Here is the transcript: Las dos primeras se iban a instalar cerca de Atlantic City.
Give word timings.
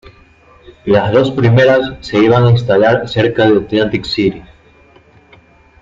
Las 0.85 1.11
dos 1.11 1.29
primeras 1.29 1.95
se 1.99 2.17
iban 2.17 2.43
a 2.45 2.49
instalar 2.49 3.07
cerca 3.07 3.47
de 3.47 3.59
Atlantic 3.59 4.03
City. 4.05 4.41